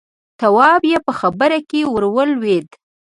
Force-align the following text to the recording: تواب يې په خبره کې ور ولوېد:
تواب 0.39 0.81
يې 0.91 0.99
په 1.05 1.11
خبره 1.19 1.59
کې 1.69 1.79
ور 1.91 2.03
ولوېد: 2.15 2.67